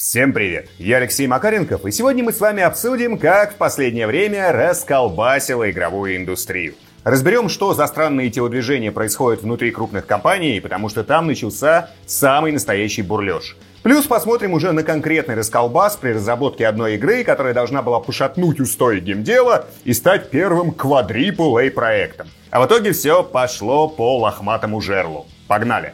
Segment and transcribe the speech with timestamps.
[0.00, 0.70] Всем привет!
[0.78, 6.16] Я Алексей Макаренков, и сегодня мы с вами обсудим, как в последнее время расколбасила игровую
[6.16, 6.72] индустрию.
[7.04, 13.02] Разберем, что за странные телодвижения происходят внутри крупных компаний, потому что там начался самый настоящий
[13.02, 13.58] бурлеж.
[13.82, 19.00] Плюс посмотрим уже на конкретный расколбас при разработке одной игры, которая должна была пошатнуть устои
[19.00, 22.26] геймдела и стать первым квадрипл проектом.
[22.50, 25.26] А в итоге все пошло по лохматому жерлу.
[25.46, 25.92] Погнали!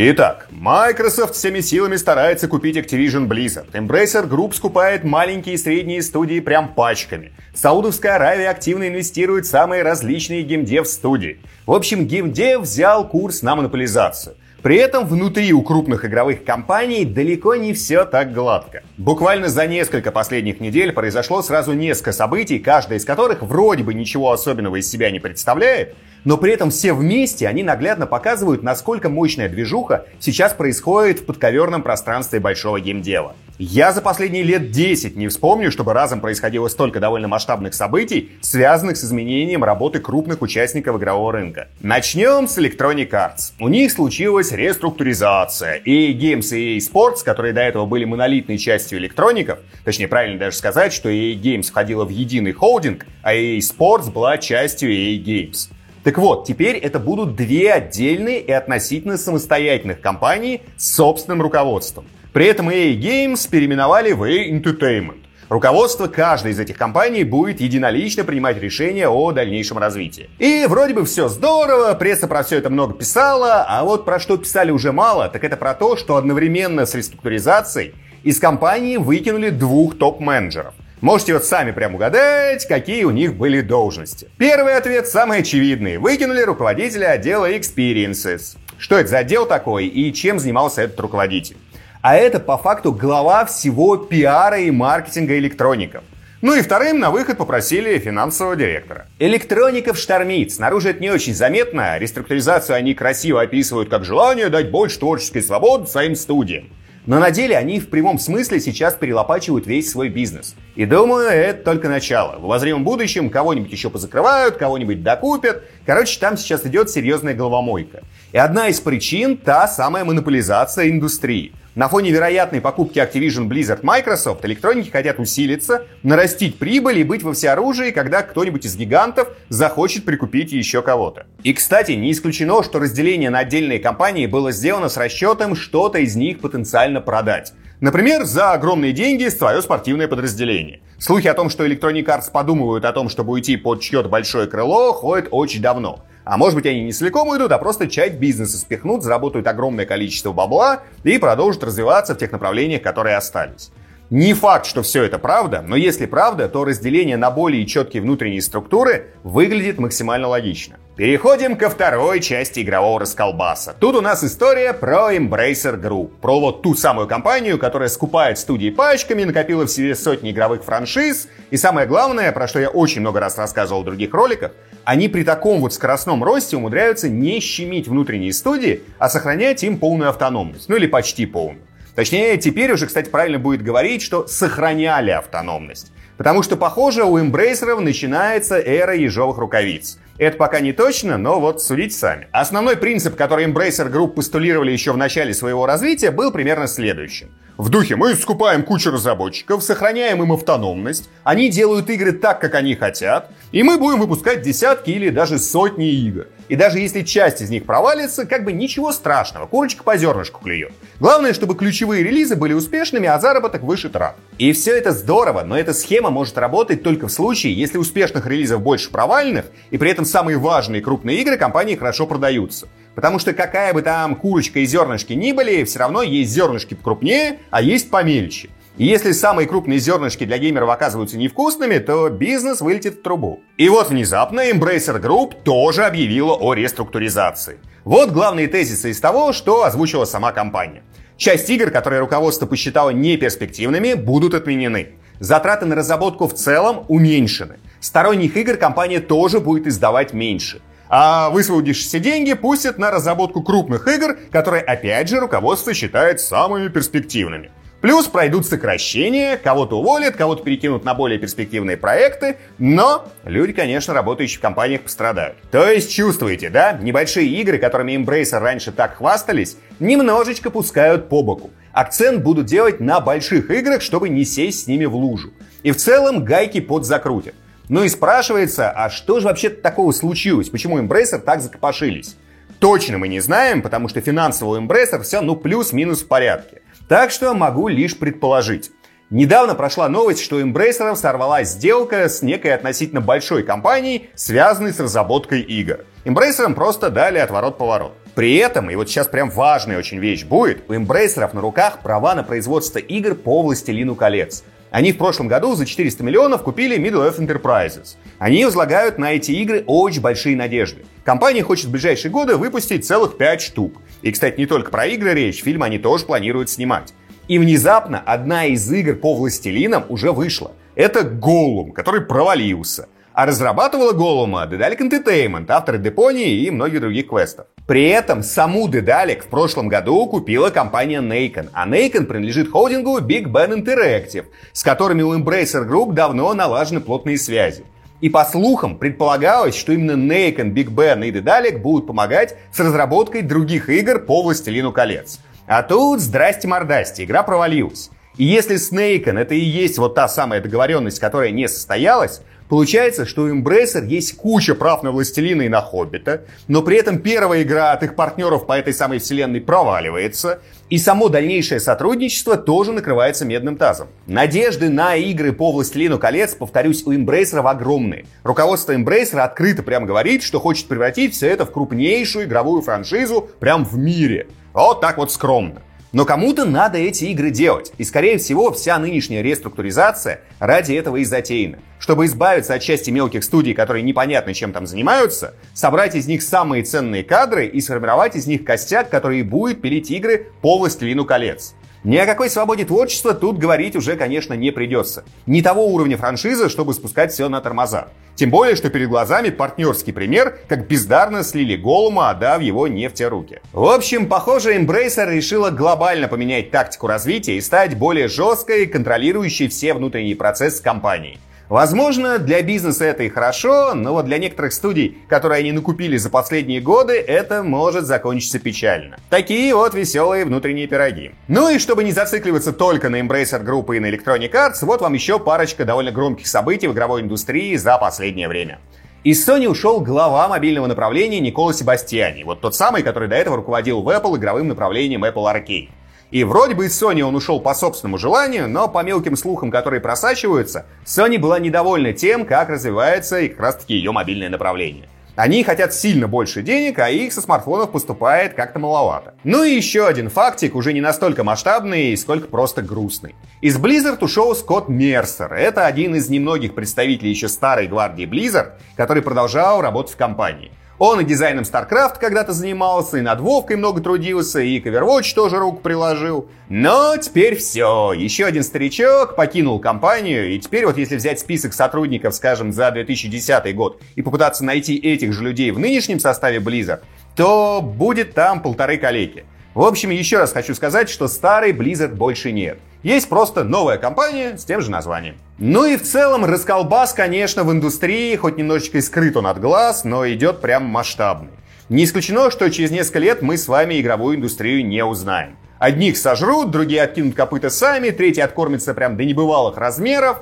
[0.00, 3.72] Итак, Microsoft всеми силами старается купить Activision Blizzard.
[3.72, 7.32] Embracer Group скупает маленькие и средние студии прям пачками.
[7.52, 11.40] Саудовская Аравия активно инвестирует в самые различные геймдев-студии.
[11.66, 14.36] В общем, геймдев взял курс на монополизацию.
[14.68, 18.82] При этом внутри у крупных игровых компаний далеко не все так гладко.
[18.98, 24.30] Буквально за несколько последних недель произошло сразу несколько событий, каждая из которых вроде бы ничего
[24.30, 25.94] особенного из себя не представляет,
[26.24, 31.82] но при этом все вместе они наглядно показывают, насколько мощная движуха сейчас происходит в подковерном
[31.82, 33.36] пространстве большого геймдела.
[33.60, 38.96] Я за последние лет 10 не вспомню, чтобы разом происходило столько довольно масштабных событий, связанных
[38.96, 41.66] с изменением работы крупных участников игрового рынка.
[41.80, 43.54] Начнем с Electronic Arts.
[43.58, 45.74] У них случилась реструктуризация.
[45.74, 50.56] И Games и EA Sports, которые до этого были монолитной частью электроников, точнее правильно даже
[50.56, 55.68] сказать, что EA Games входила в единый холдинг, а EA Sports была частью EA Games.
[56.04, 62.04] Так вот, теперь это будут две отдельные и относительно самостоятельных компании с собственным руководством.
[62.38, 65.24] При этом EA Games переименовали в EA Entertainment.
[65.48, 70.30] Руководство каждой из этих компаний будет единолично принимать решения о дальнейшем развитии.
[70.38, 74.36] И вроде бы все здорово, пресса про все это много писала, а вот про что
[74.36, 79.98] писали уже мало, так это про то, что одновременно с реструктуризацией из компании выкинули двух
[79.98, 80.74] топ-менеджеров.
[81.00, 84.28] Можете вот сами прям угадать, какие у них были должности.
[84.38, 85.98] Первый ответ самый очевидный.
[85.98, 88.56] Выкинули руководителя отдела Experiences.
[88.78, 91.56] Что это за отдел такой и чем занимался этот руководитель?
[92.00, 96.04] А это по факту глава всего пиара и маркетинга электроников.
[96.40, 99.06] Ну и вторым на выход попросили финансового директора.
[99.18, 100.52] Электроников штормит.
[100.52, 101.98] Снаружи это не очень заметно.
[101.98, 106.68] Реструктуризацию они красиво описывают как желание дать больше творческой свободы своим студиям.
[107.06, 110.54] Но на деле они в прямом смысле сейчас перелопачивают весь свой бизнес.
[110.78, 112.38] И думаю, это только начало.
[112.38, 115.64] В обозримом будущем кого-нибудь еще позакрывают, кого-нибудь докупят.
[115.84, 118.04] Короче, там сейчас идет серьезная головомойка.
[118.30, 121.52] И одна из причин– та самая монополизация индустрии.
[121.74, 127.32] На фоне вероятной покупки Activision Blizzard Microsoft электроники хотят усилиться, нарастить прибыль и быть во
[127.32, 131.26] всеоружии, когда кто-нибудь из гигантов захочет прикупить еще кого-то.
[131.42, 136.14] И, кстати, не исключено, что разделение на отдельные компании было сделано с расчетом что-то из
[136.14, 137.52] них потенциально продать.
[137.80, 140.80] Например, за огромные деньги свое спортивное подразделение.
[140.98, 144.92] Слухи о том, что Electronic Arts подумывают о том, чтобы уйти под чье-то большое крыло,
[144.92, 146.00] ходят очень давно.
[146.24, 150.32] А может быть они не целиком уйдут, а просто часть бизнеса спихнут, заработают огромное количество
[150.32, 153.70] бабла и продолжат развиваться в тех направлениях, которые остались.
[154.10, 158.42] Не факт, что все это правда, но если правда, то разделение на более четкие внутренние
[158.42, 160.78] структуры выглядит максимально логично.
[160.98, 163.72] Переходим ко второй части игрового расколбаса.
[163.78, 166.10] Тут у нас история про Embracer Group.
[166.20, 171.28] Про вот ту самую компанию, которая скупает студии пачками, накопила в себе сотни игровых франшиз.
[171.52, 174.50] И самое главное, про что я очень много раз рассказывал в других роликах,
[174.82, 180.10] они при таком вот скоростном росте умудряются не щемить внутренние студии, а сохранять им полную
[180.10, 180.68] автономность.
[180.68, 181.62] Ну или почти полную.
[181.94, 185.92] Точнее, теперь уже, кстати, правильно будет говорить, что сохраняли автономность.
[186.16, 190.00] Потому что, похоже, у эмбрейсеров начинается эра ежовых рукавиц.
[190.18, 192.26] Это пока не точно, но вот судите сами.
[192.32, 197.30] Основной принцип, который Embracer Group постулировали еще в начале своего развития, был примерно следующим.
[197.56, 202.76] В духе мы скупаем кучу разработчиков, сохраняем им автономность, они делают игры так, как они
[202.76, 206.26] хотят, и мы будем выпускать десятки или даже сотни игр.
[206.48, 210.72] И даже если часть из них провалится, как бы ничего страшного, курочка по зернышку клюет.
[211.00, 214.16] Главное, чтобы ключевые релизы были успешными, а заработок выше трат.
[214.38, 218.62] И все это здорово, но эта схема может работать только в случае, если успешных релизов
[218.62, 222.68] больше провальных, и при этом самые важные крупные игры компании хорошо продаются.
[222.94, 227.38] Потому что какая бы там курочка и зернышки ни были, все равно есть зернышки покрупнее,
[227.50, 228.50] а есть помельче.
[228.78, 233.40] И если самые крупные зернышки для геймеров оказываются невкусными, то бизнес вылетит в трубу.
[233.56, 237.58] И вот внезапно Embracer Group тоже объявила о реструктуризации.
[237.84, 240.82] Вот главные тезисы из того, что озвучила сама компания.
[241.16, 244.90] Часть игр, которые руководство посчитало неперспективными, будут отменены.
[245.18, 247.58] Затраты на разработку в целом уменьшены.
[247.80, 250.60] Сторонних игр компания тоже будет издавать меньше.
[250.88, 257.50] А высвободившиеся деньги пустят на разработку крупных игр, которые опять же руководство считает самыми перспективными.
[257.80, 264.38] Плюс пройдут сокращения, кого-то уволят, кого-то перекинут на более перспективные проекты, но люди, конечно, работающие
[264.38, 265.36] в компаниях пострадают.
[265.52, 266.72] То есть чувствуете, да?
[266.72, 271.50] Небольшие игры, которыми Embracer раньше так хвастались, немножечко пускают по боку.
[271.72, 275.32] Акцент будут делать на больших играх, чтобы не сесть с ними в лужу.
[275.62, 277.34] И в целом гайки подзакрутят.
[277.68, 280.48] Ну и спрашивается, а что же вообще такого случилось?
[280.48, 282.16] Почему Embracer так закопошились?
[282.60, 286.62] Точно мы не знаем, потому что финансово у Embracer все ну плюс-минус в порядке.
[286.88, 288.70] Так что могу лишь предположить.
[289.10, 295.40] Недавно прошла новость, что Embracer сорвалась сделка с некой относительно большой компанией, связанной с разработкой
[295.40, 295.84] игр.
[296.04, 297.92] Embracer просто дали отворот-поворот.
[298.14, 302.14] При этом, и вот сейчас прям важная очень вещь будет, у Embracer на руках права
[302.14, 304.42] на производство игр по «Властелину колец».
[304.70, 307.96] Они в прошлом году за 400 миллионов купили Middle-earth Enterprises.
[308.18, 310.84] Они возлагают на эти игры очень большие надежды.
[311.04, 313.80] Компания хочет в ближайшие годы выпустить целых 5 штук.
[314.02, 316.92] И, кстати, не только про игры речь, фильм они тоже планируют снимать.
[317.28, 320.52] И внезапно одна из игр по «Властелинам» уже вышла.
[320.74, 322.88] Это «Голум», который провалился.
[323.18, 327.46] А разрабатывала Голума Dedalic Entertainment, авторы Депонии и многих других квестов.
[327.66, 333.24] При этом саму Dedalic в прошлом году купила компания Nacon, а Nacon принадлежит холдингу Big
[333.24, 337.64] Ben Interactive, с которыми у Embracer Group давно налажены плотные связи.
[338.00, 343.22] И по слухам предполагалось, что именно Nacon, Big Ben и Dedalic будут помогать с разработкой
[343.22, 345.18] других игр по «Властелину колец».
[345.48, 347.90] А тут, здрасте-мордасте, игра провалилась.
[348.18, 353.04] И если с Nacon это и есть вот та самая договоренность, которая не состоялась, Получается,
[353.04, 357.42] что у Embracer есть куча прав на Властелина и на Хоббита, но при этом первая
[357.42, 363.26] игра от их партнеров по этой самой вселенной проваливается, и само дальнейшее сотрудничество тоже накрывается
[363.26, 363.88] медным тазом.
[364.06, 368.06] Надежды на игры по Властелину колец, повторюсь, у Embracer огромные.
[368.22, 373.66] Руководство Embracer открыто прям говорит, что хочет превратить все это в крупнейшую игровую франшизу прям
[373.66, 374.28] в мире.
[374.54, 375.60] Вот так вот скромно.
[375.92, 377.72] Но кому-то надо эти игры делать.
[377.78, 381.58] И, скорее всего, вся нынешняя реструктуризация ради этого и затеяна.
[381.78, 386.62] Чтобы избавиться от части мелких студий, которые непонятно чем там занимаются, собрать из них самые
[386.62, 391.54] ценные кадры и сформировать из них костяк, который будет пилить игры по «Властелину колец».
[391.84, 395.04] Ни о какой свободе творчества тут говорить уже, конечно, не придется.
[395.26, 397.88] Не того уровня франшизы, чтобы спускать все на тормоза.
[398.16, 402.94] Тем более, что перед глазами партнерский пример, как бездарно слили Голума, отдав его не в
[402.94, 403.40] те руки.
[403.52, 409.72] В общем, похоже, Embracer решила глобально поменять тактику развития и стать более жесткой, контролирующей все
[409.72, 411.20] внутренние процессы компании.
[411.48, 416.10] Возможно, для бизнеса это и хорошо, но вот для некоторых студий, которые они накупили за
[416.10, 418.98] последние годы, это может закончиться печально.
[419.08, 421.12] Такие вот веселые внутренние пироги.
[421.26, 424.92] Ну и чтобы не зацикливаться только на Embracer Group и на Electronic Arts, вот вам
[424.92, 428.58] еще парочка довольно громких событий в игровой индустрии за последнее время.
[429.04, 433.80] Из Sony ушел глава мобильного направления Никола Себастьяни, вот тот самый, который до этого руководил
[433.80, 435.70] в Apple игровым направлением Apple Arcade.
[436.10, 439.80] И вроде бы из Sony он ушел по собственному желанию, но по мелким слухам, которые
[439.80, 444.88] просачиваются, Sony была недовольна тем, как развивается и как раз таки ее мобильное направление.
[445.16, 449.14] Они хотят сильно больше денег, а их со смартфонов поступает как-то маловато.
[449.24, 453.16] Ну и еще один фактик, уже не настолько масштабный, сколько просто грустный.
[453.40, 455.34] Из Blizzard ушел Скотт Мерсер.
[455.34, 460.52] Это один из немногих представителей еще старой гвардии Blizzard, который продолжал работать в компании.
[460.78, 464.66] Он и дизайном StarCraft когда-то занимался, и над Вовкой много трудился, и к
[465.14, 466.28] тоже руку приложил.
[466.48, 467.92] Но теперь все.
[467.92, 473.54] Еще один старичок покинул компанию, и теперь вот если взять список сотрудников, скажем, за 2010
[473.56, 476.82] год, и попытаться найти этих же людей в нынешнем составе Blizzard,
[477.16, 479.24] то будет там полторы коллеги.
[479.54, 482.60] В общем, еще раз хочу сказать, что старый Blizzard больше нет.
[482.82, 485.16] Есть просто новая компания с тем же названием.
[485.38, 489.84] Ну и в целом расколбас, конечно, в индустрии, хоть немножечко и скрыт он от глаз,
[489.84, 491.30] но идет прям масштабный.
[491.68, 495.36] Не исключено, что через несколько лет мы с вами игровую индустрию не узнаем.
[495.58, 500.18] Одних сожрут, другие откинут копыта сами, третьи откормятся прям до небывалых размеров.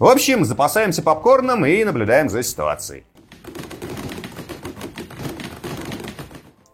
[0.00, 3.04] В общем, запасаемся попкорном и наблюдаем за ситуацией.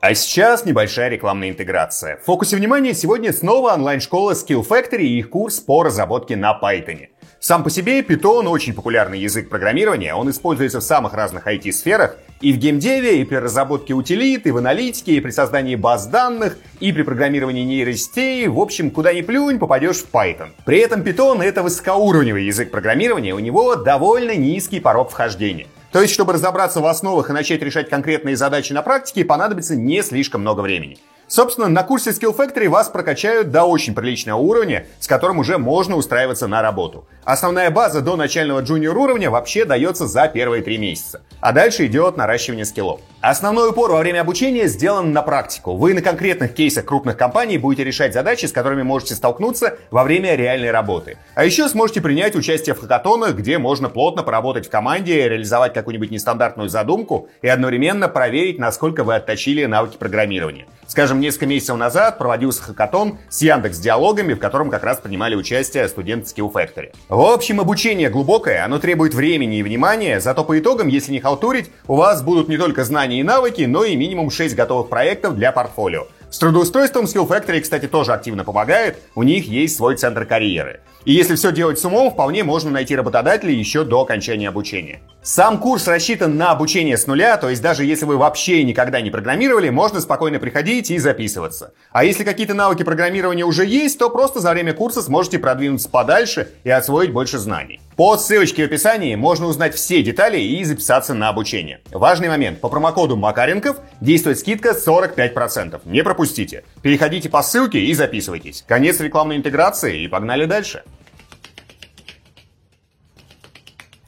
[0.00, 2.19] А сейчас небольшая рекламная интеграция.
[2.19, 7.09] В фокусе внимания сегодня снова онлайн-школа Skill Factory и их курс по разработке на Python.
[7.41, 12.53] Сам по себе Python очень популярный язык программирования, он используется в самых разных IT-сферах, и
[12.53, 16.93] в геймдеве, и при разработке утилит, и в аналитике, и при создании баз данных, и
[16.93, 20.49] при программировании нейросетей, в общем, куда ни плюнь, попадешь в Python.
[20.67, 25.67] При этом Python это высокоуровневый язык программирования, у него довольно низкий порог вхождения.
[25.97, 30.03] То есть, чтобы разобраться в основах и начать решать конкретные задачи на практике, понадобится не
[30.03, 30.99] слишком много времени.
[31.28, 35.97] Собственно, на курсе Skill Factory вас прокачают до очень приличного уровня, с которым уже можно
[35.97, 37.04] устраиваться на работу.
[37.25, 41.23] Основная база до начального джуниор уровня вообще дается за первые три месяца.
[41.40, 43.00] А дальше идет наращивание скиллов.
[43.21, 45.75] Основной упор во время обучения сделан на практику.
[45.76, 50.37] Вы на конкретных кейсах крупных компаний будете решать задачи, с которыми можете столкнуться во время
[50.37, 51.18] реальной работы.
[51.35, 56.12] А еще сможете принять участие в хакатонах, где можно плотно поработать в команде, реализовать какую-нибудь
[56.12, 60.66] нестандартную задумку и одновременно проверить, насколько вы отточили навыки программирования.
[60.87, 65.88] Скажем, несколько месяцев назад проводился хакатон с Яндекс Диалогами, в котором как раз принимали участие
[65.88, 66.93] студенты Skill Factory.
[67.09, 71.71] В общем, обучение глубокое, оно требует времени и внимания, зато по итогам, если не халтурить,
[71.88, 75.52] у вас будут не только знания и навыки, но и минимум 6 готовых проектов для
[75.52, 76.07] портфолио.
[76.31, 80.81] С трудоустройством Skill Factory, кстати, тоже активно помогает, у них есть свой центр карьеры.
[81.05, 85.00] И если все делать с умом, вполне можно найти работодателей еще до окончания обучения.
[85.26, 89.11] Сам курс рассчитан на обучение с нуля, то есть даже если вы вообще никогда не
[89.11, 91.73] программировали, можно спокойно приходить и записываться.
[91.90, 96.50] А если какие-то навыки программирования уже есть, то просто за время курса сможете продвинуться подальше
[96.62, 97.80] и освоить больше знаний.
[97.97, 101.80] По ссылочке в описании можно узнать все детали и записаться на обучение.
[101.90, 102.61] Важный момент.
[102.61, 105.80] По промокоду Макаренков действует скидка 45%.
[105.87, 106.62] Не пропустите.
[106.83, 108.64] Переходите по ссылке и записывайтесь.
[108.68, 110.85] Конец рекламной интеграции и погнали дальше.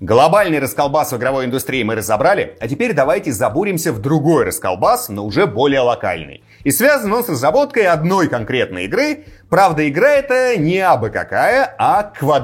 [0.00, 5.26] Глобальный расколбас в игровой индустрии мы разобрали, а теперь давайте забуримся в другой расколбас, но
[5.26, 6.44] уже более локальный.
[6.62, 9.24] И связан он с разработкой одной конкретной игры.
[9.50, 12.40] Правда, игра это не абы какая, а A,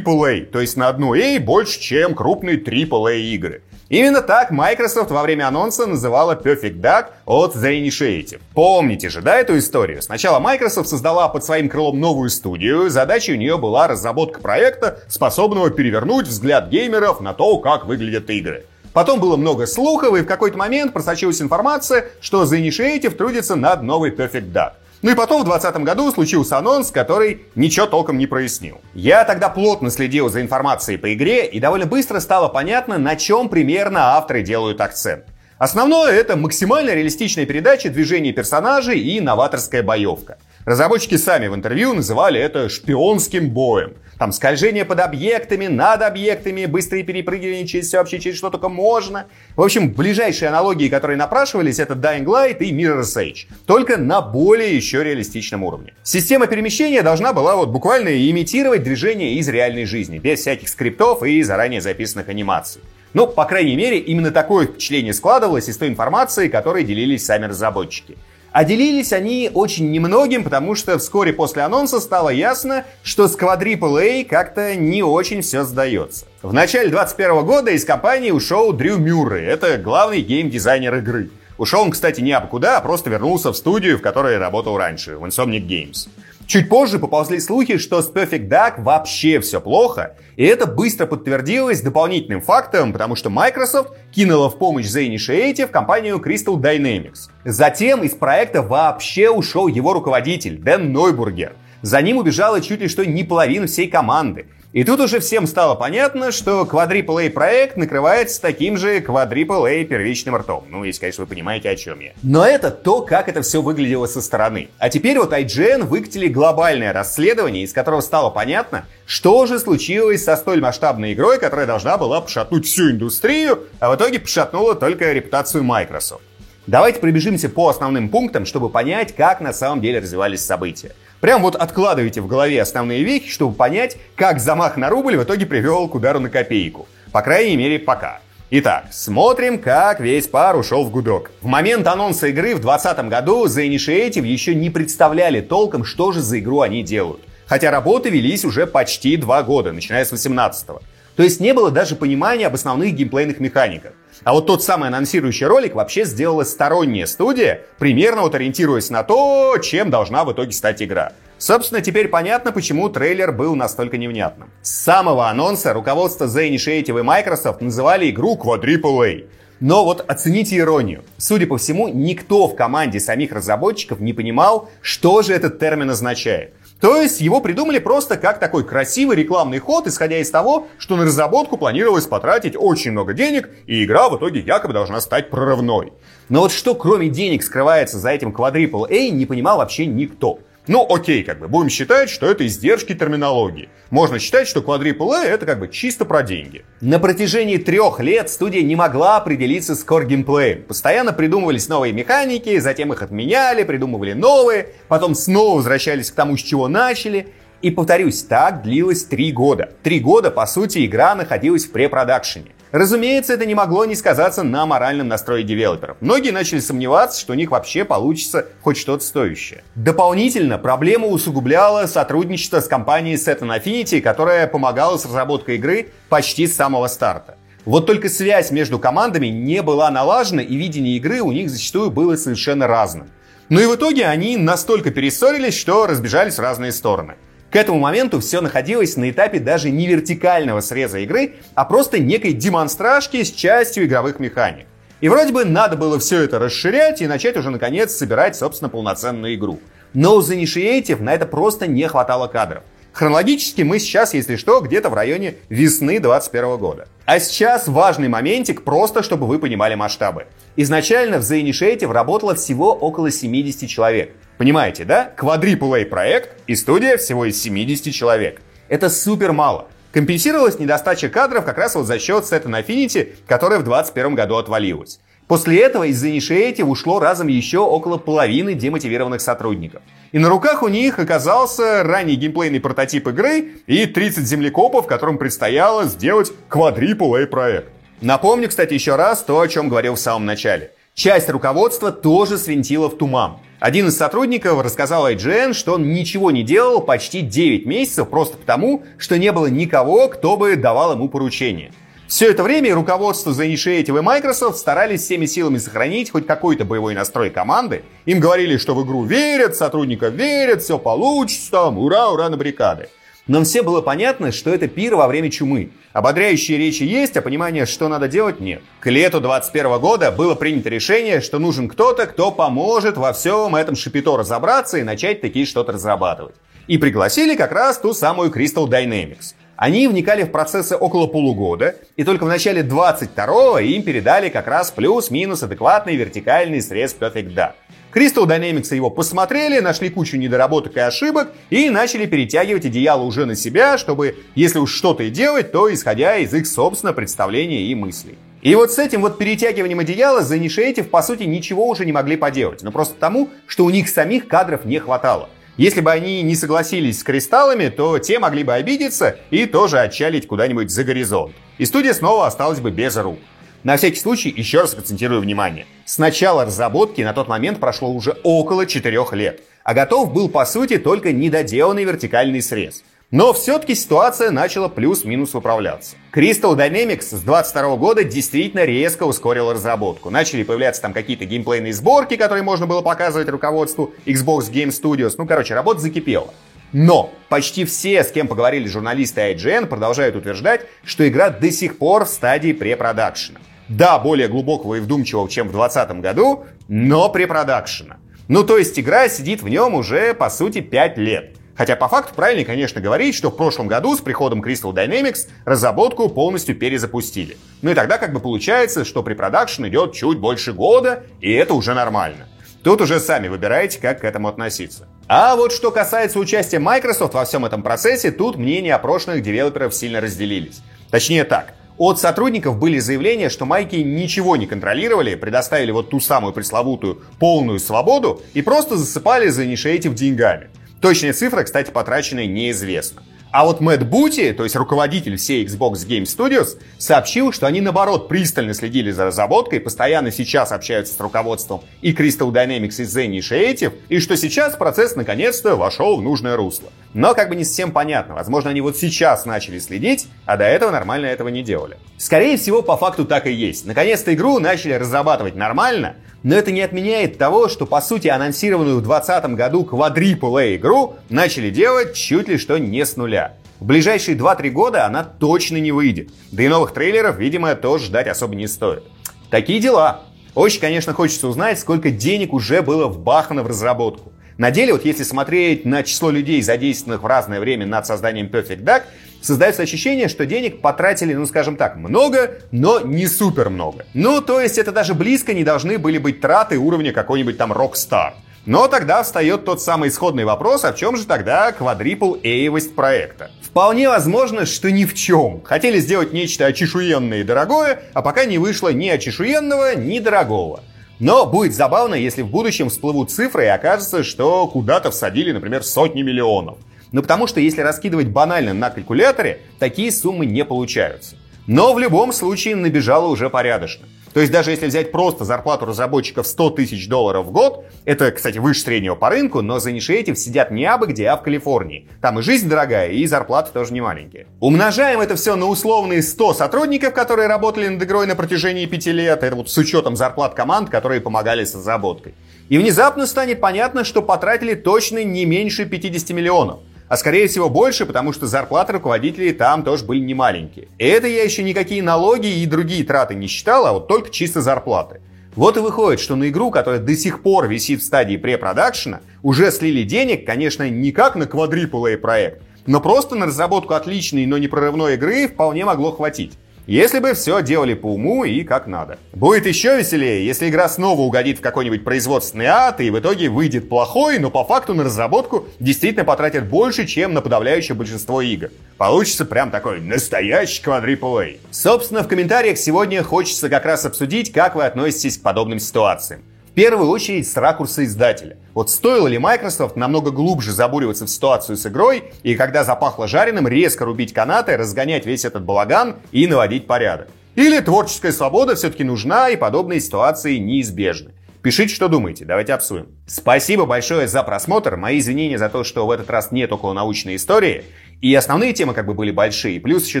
[0.44, 3.62] то есть на одну A больше, чем крупные AAA игры.
[3.92, 8.40] Именно так Microsoft во время анонса называла Perfect Dark от The Initiative.
[8.54, 10.00] Помните же, да, эту историю?
[10.00, 15.68] Сначала Microsoft создала под своим крылом новую студию, задачей у нее была разработка проекта, способного
[15.68, 18.66] перевернуть взгляд геймеров на то, как выглядят игры.
[18.92, 23.82] Потом было много слухов, и в какой-то момент просочилась информация, что The Initiative трудится над
[23.82, 24.72] новой Perfect Dark.
[25.00, 28.80] Ну и потом в 2020 году случился анонс, который ничего толком не прояснил.
[28.94, 33.48] Я тогда плотно следил за информацией по игре, и довольно быстро стало понятно, на чем
[33.48, 35.24] примерно авторы делают акцент.
[35.58, 40.38] Основное это максимально реалистичная передача движений персонажей и новаторская боевка.
[40.64, 43.94] Разработчики сами в интервью называли это шпионским боем.
[44.22, 49.26] Там скольжение под объектами, над объектами, быстрые перепрыгивания через все вообще, через что только можно.
[49.56, 53.48] В общем, ближайшие аналогии, которые напрашивались, это Dying Light и Mirror's Edge.
[53.66, 55.94] Только на более еще реалистичном уровне.
[56.04, 61.42] Система перемещения должна была вот буквально имитировать движение из реальной жизни, без всяких скриптов и
[61.42, 62.80] заранее записанных анимаций.
[63.14, 68.16] Ну, по крайней мере, именно такое впечатление складывалось из той информации, которой делились сами разработчики.
[68.52, 73.98] А делились они очень немногим, потому что вскоре после анонса стало ясно, что с Quadruple
[74.20, 76.26] A как-то не очень все сдается.
[76.42, 81.30] В начале 2021 года из компании ушел Дрю Мюррей, это главный гейм-дизайнер игры.
[81.58, 85.16] Ушел он, кстати, не абы куда, а просто вернулся в студию, в которой работал раньше,
[85.16, 86.08] в Insomniac Games.
[86.46, 91.80] Чуть позже поползли слухи, что с Perfect Dark вообще все плохо, и это быстро подтвердилось
[91.80, 97.30] дополнительным фактом, потому что Microsoft кинула в помощь The Initiative компанию Crystal Dynamics.
[97.44, 101.54] Затем из проекта вообще ушел его руководитель Дэн Нойбургер.
[101.80, 104.46] За ним убежала чуть ли что не половина всей команды.
[104.72, 109.84] И тут уже всем стало понятно, что Quadruple A проект накрывается таким же Quadruple A
[109.84, 110.64] первичным ртом.
[110.70, 112.12] Ну, если, конечно, вы понимаете, о чем я.
[112.22, 114.70] Но это то, как это все выглядело со стороны.
[114.78, 120.36] А теперь вот IGN выкатили глобальное расследование, из которого стало понятно, что же случилось со
[120.36, 125.64] столь масштабной игрой, которая должна была пошатнуть всю индустрию, а в итоге пошатнула только репутацию
[125.64, 126.22] Microsoft.
[126.68, 130.92] Давайте пробежимся по основным пунктам, чтобы понять, как на самом деле развивались события.
[131.20, 135.44] Прям вот откладывайте в голове основные вехи, чтобы понять, как замах на рубль в итоге
[135.44, 136.86] привел к удару на копейку.
[137.10, 138.20] По крайней мере, пока.
[138.50, 141.32] Итак, смотрим, как весь пар ушел в гудок.
[141.40, 146.20] В момент анонса игры в 2020 году The Initiative еще не представляли толком, что же
[146.20, 147.22] за игру они делают.
[147.46, 150.80] Хотя работы велись уже почти два года, начиная с 18 -го.
[151.16, 153.94] То есть не было даже понимания об основных геймплейных механиках.
[154.24, 159.58] А вот тот самый анонсирующий ролик вообще сделала сторонняя студия, примерно вот ориентируясь на то,
[159.58, 161.12] чем должна в итоге стать игра.
[161.38, 164.48] Собственно, теперь понятно, почему трейлер был настолько невнятным.
[164.62, 169.24] С самого анонса руководство The Initiative и Microsoft называли игру Quadruple A.
[169.58, 171.02] Но вот оцените иронию.
[171.18, 176.54] Судя по всему, никто в команде самих разработчиков не понимал, что же этот термин означает.
[176.82, 181.04] То есть его придумали просто как такой красивый рекламный ход, исходя из того, что на
[181.04, 185.92] разработку планировалось потратить очень много денег, и игра в итоге якобы должна стать прорывной.
[186.28, 190.40] Но вот что кроме денег скрывается за этим Quadruple A, не понимал вообще никто.
[190.68, 193.68] Ну, окей, как бы, будем считать, что это издержки терминологии.
[193.90, 196.64] Можно считать, что Quadruple A это как бы чисто про деньги.
[196.80, 200.62] На протяжении трех лет студия не могла определиться с core геймплеем.
[200.62, 206.40] Постоянно придумывались новые механики, затем их отменяли, придумывали новые, потом снова возвращались к тому, с
[206.40, 207.34] чего начали.
[207.60, 209.72] И повторюсь, так длилось три года.
[209.82, 212.52] Три года, по сути, игра находилась в препродакшене.
[212.72, 215.98] Разумеется, это не могло не сказаться на моральном настрое девелоперов.
[216.00, 219.62] Многие начали сомневаться, что у них вообще получится хоть что-то стоящее.
[219.74, 226.56] Дополнительно проблему усугубляло сотрудничество с компанией Saturn Affinity, которая помогала с разработкой игры почти с
[226.56, 227.36] самого старта.
[227.66, 232.16] Вот только связь между командами не была налажена, и видение игры у них зачастую было
[232.16, 233.10] совершенно разным.
[233.50, 237.16] Ну и в итоге они настолько перессорились, что разбежались в разные стороны.
[237.52, 242.32] К этому моменту все находилось на этапе даже не вертикального среза игры, а просто некой
[242.32, 244.64] демонстражки с частью игровых механик.
[245.02, 249.34] И вроде бы надо было все это расширять и начать уже наконец собирать, собственно, полноценную
[249.34, 249.60] игру.
[249.92, 252.62] Но у The Initiative на это просто не хватало кадров.
[252.92, 256.88] Хронологически мы сейчас, если что, где-то в районе весны 2021 года.
[257.04, 260.26] А сейчас важный моментик, просто чтобы вы понимали масштабы.
[260.56, 264.12] Изначально в The Initiative работало всего около 70 человек.
[264.42, 265.08] Понимаете, да?
[265.16, 268.42] Quadruple проект и студия всего из 70 человек.
[268.68, 269.68] Это супер мало.
[269.92, 274.98] Компенсировалась недостача кадров как раз вот за счет Saturn Affinity, которая в 2021 году отвалилась.
[275.28, 279.80] После этого из Initiative ушло разом еще около половины демотивированных сотрудников.
[280.10, 285.84] И на руках у них оказался ранний геймплейный прототип игры и 30 землекопов, которым предстояло
[285.84, 287.68] сделать Quadruple проект.
[288.00, 290.72] Напомню, кстати, еще раз то, о чем говорил в самом начале.
[290.94, 293.38] Часть руководства тоже свинтила в туман.
[293.62, 298.82] Один из сотрудников рассказал IGN, что он ничего не делал почти 9 месяцев просто потому,
[298.98, 301.70] что не было никого, кто бы давал ему поручения.
[302.08, 306.94] Все это время руководство The Initiative и Microsoft старались всеми силами сохранить хоть какой-то боевой
[306.94, 307.84] настрой команды.
[308.04, 312.88] Им говорили, что в игру верят, сотрудников верят, все получится, там, ура, ура на баррикады.
[313.28, 315.70] Нам все было понятно, что это пир во время чумы.
[315.92, 318.62] Ободряющие речи есть, а понимания, что надо делать, нет.
[318.80, 323.76] К лету 21 года было принято решение, что нужен кто-то, кто поможет во всем этом
[323.76, 326.34] шипито разобраться и начать такие что-то разрабатывать.
[326.66, 329.34] И пригласили как раз ту самую Crystal Dynamics.
[329.62, 334.72] Они вникали в процессы около полугода, и только в начале 22-го им передали как раз
[334.72, 337.52] плюс-минус адекватный вертикальный срез Perfect Dark.
[337.94, 343.36] Crystal Dynamics его посмотрели, нашли кучу недоработок и ошибок и начали перетягивать одеяло уже на
[343.36, 348.18] себя, чтобы, если уж что-то и делать, то исходя из их собственного представления и мыслей.
[348.40, 352.16] И вот с этим вот перетягиванием одеяла The Initiative, по сути, ничего уже не могли
[352.16, 352.64] поделать.
[352.64, 355.28] Но просто потому, что у них самих кадров не хватало.
[355.58, 360.26] Если бы они не согласились с кристаллами, то те могли бы обидеться и тоже отчалить
[360.26, 361.34] куда-нибудь за горизонт.
[361.58, 363.18] И студия снова осталась бы без рук.
[363.62, 365.66] На всякий случай еще раз акцентирую внимание.
[365.84, 370.46] С начала разработки на тот момент прошло уже около 4 лет, а готов был по
[370.46, 372.82] сути только недоделанный вертикальный срез.
[373.12, 375.96] Но все-таки ситуация начала плюс-минус управляться.
[376.12, 380.10] Crystal Dynamics с 22 года действительно резко ускорила разработку.
[380.10, 385.14] Начали появляться там какие-то геймплейные сборки, которые можно было показывать руководству Xbox Game Studios.
[385.18, 386.32] Ну, короче, работа закипела.
[386.72, 392.06] Но почти все, с кем поговорили журналисты IGN, продолжают утверждать, что игра до сих пор
[392.06, 397.96] в стадии препродакшена да, более глубокого и вдумчивого, чем в 2020 году, но препродакшена.
[398.28, 401.36] Ну, то есть игра сидит в нем уже, по сути, 5 лет.
[401.56, 406.08] Хотя по факту правильно, конечно, говорить, что в прошлом году с приходом Crystal Dynamics разработку
[406.08, 407.36] полностью перезапустили.
[407.60, 411.74] Ну и тогда как бы получается, что препродакшн идет чуть больше года, и это уже
[411.74, 412.28] нормально.
[412.62, 414.86] Тут уже сами выбираете, как к этому относиться.
[415.08, 420.00] А вот что касается участия Microsoft во всем этом процессе, тут мнения опрошенных девелоперов сильно
[420.00, 420.62] разделились.
[420.90, 426.32] Точнее так, от сотрудников были заявления, что майки ничего не контролировали, предоставили вот ту самую
[426.32, 430.48] пресловутую полную свободу и просто засыпали за инициатив деньгами.
[430.82, 433.04] Точная цифра, кстати, потраченная неизвестна.
[433.32, 438.06] А вот Мэтт Бути, то есть руководитель всей Xbox Game Studios, сообщил, что они наоборот
[438.06, 443.72] пристально следили за разработкой, постоянно сейчас общаются с руководством и Crystal Dynamics и The Initiative,
[443.88, 446.68] и что сейчас процесс наконец-то вошел в нужное русло.
[446.92, 450.70] Но как бы не совсем понятно, возможно они вот сейчас начали следить, а до этого
[450.70, 451.78] нормально этого не делали.
[451.96, 453.64] Скорее всего, по факту так и есть.
[453.64, 458.82] Наконец-то игру начали разрабатывать нормально, но это не отменяет того, что по сути анонсированную в
[458.82, 463.21] 2020 году Quadruple игру начали делать чуть ли что не с нуля.
[463.62, 466.10] В ближайшие 2-3 года она точно не выйдет.
[466.32, 468.82] Да и новых трейлеров, видимо, тоже ждать особо не стоит.
[469.30, 470.00] Такие дела.
[470.34, 474.12] Очень, конечно, хочется узнать, сколько денег уже было вбахано в разработку.
[474.36, 478.64] На деле, вот если смотреть на число людей, задействованных в разное время над созданием Perfect
[478.64, 478.82] Duck,
[479.20, 483.86] создается ощущение, что денег потратили, ну скажем так, много, но не супер много.
[483.94, 488.14] Ну, то есть это даже близко не должны были быть траты уровня какой-нибудь там Rockstar.
[488.44, 493.30] Но тогда встает тот самый исходный вопрос, а в чем же тогда квадрипл эевость проекта?
[493.40, 495.42] Вполне возможно, что ни в чем.
[495.44, 500.64] Хотели сделать нечто очешуенное и дорогое, а пока не вышло ни очешуенного, ни дорогого.
[500.98, 506.02] Но будет забавно, если в будущем всплывут цифры и окажется, что куда-то всадили, например, сотни
[506.02, 506.58] миллионов.
[506.90, 511.14] Ну потому что если раскидывать банально на калькуляторе, такие суммы не получаются.
[511.46, 513.86] Но в любом случае набежало уже порядочно.
[514.12, 518.38] То есть даже если взять просто зарплату разработчиков 100 тысяч долларов в год, это, кстати,
[518.38, 521.88] выше среднего по рынку, но за инициатив сидят не абы где, а в Калифорнии.
[522.00, 524.26] Там и жизнь дорогая, и зарплаты тоже не маленькие.
[524.40, 529.22] Умножаем это все на условные 100 сотрудников, которые работали над игрой на протяжении 5 лет,
[529.22, 532.14] это вот с учетом зарплат команд, которые помогали с разработкой.
[532.48, 536.60] И внезапно станет понятно, что потратили точно не меньше 50 миллионов
[536.92, 540.68] а скорее всего больше, потому что зарплаты руководителей там тоже были не маленькие.
[540.76, 544.42] И это я еще никакие налоги и другие траты не считал, а вот только чисто
[544.42, 545.00] зарплаты.
[545.34, 549.50] Вот и выходит, что на игру, которая до сих пор висит в стадии препродакшена, уже
[549.52, 554.48] слили денег, конечно, не как на квадрипл проект, но просто на разработку отличной, но не
[554.48, 556.34] прорывной игры вполне могло хватить.
[556.66, 558.98] Если бы все делали по уму и как надо.
[559.12, 563.68] Будет еще веселее, если игра снова угодит в какой-нибудь производственный ад и в итоге выйдет
[563.68, 568.50] плохой, но по факту на разработку действительно потратят больше, чем на подавляющее большинство игр.
[568.78, 571.18] Получится прям такой настоящий квадрипл
[571.50, 576.22] Собственно, в комментариях сегодня хочется как раз обсудить, как вы относитесь к подобным ситуациям.
[576.52, 578.36] В первую очередь с ракурса издателя.
[578.52, 583.48] Вот стоило ли Microsoft намного глубже забуриваться в ситуацию с игрой, и когда запахло жареным,
[583.48, 587.08] резко рубить канаты, разгонять весь этот балаган и наводить порядок?
[587.36, 591.12] Или творческая свобода все-таки нужна, и подобные ситуации неизбежны?
[591.40, 592.88] Пишите, что думаете, давайте обсудим.
[593.06, 597.16] Спасибо большое за просмотр, мои извинения за то, что в этот раз нет около научной
[597.16, 597.64] истории.
[598.02, 600.00] И основные темы как бы были большие, плюс еще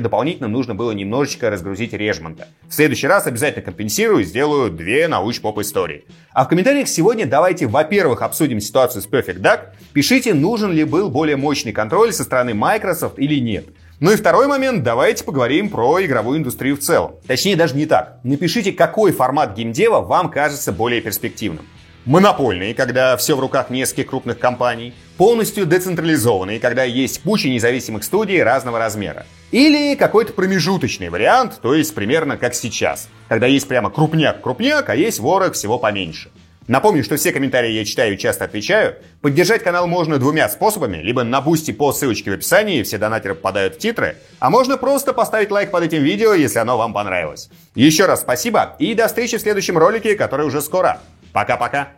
[0.00, 2.48] дополнительно нужно было немножечко разгрузить Режмонта.
[2.68, 6.04] В следующий раз обязательно компенсирую, сделаю две науч-поп истории.
[6.32, 9.60] А в комментариях сегодня давайте, во-первых, обсудим ситуацию с Perfect Duck.
[9.92, 13.66] Пишите, нужен ли был более мощный контроль со стороны Microsoft или нет.
[14.00, 17.14] Ну и второй момент, давайте поговорим про игровую индустрию в целом.
[17.28, 18.18] Точнее, даже не так.
[18.24, 21.64] Напишите, какой формат геймдева вам кажется более перспективным.
[22.04, 24.92] Монопольный, когда все в руках нескольких крупных компаний.
[25.22, 29.24] Полностью децентрализованный, когда есть куча независимых студий разного размера.
[29.52, 33.08] Или какой-то промежуточный вариант, то есть примерно как сейчас.
[33.28, 36.32] Когда есть прямо крупняк-крупняк, а есть ворох всего поменьше.
[36.66, 38.96] Напомню, что все комментарии я читаю и часто отвечаю.
[39.20, 40.96] Поддержать канал можно двумя способами.
[40.96, 44.16] Либо на Boosty по ссылочке в описании, все донатеры попадают в титры.
[44.40, 47.48] А можно просто поставить лайк под этим видео, если оно вам понравилось.
[47.76, 50.98] Еще раз спасибо и до встречи в следующем ролике, который уже скоро.
[51.32, 51.90] Пока-пока.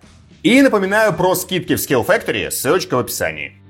[0.45, 3.64] И напоминаю про скидки в Skill Factory, ссылочка в описании.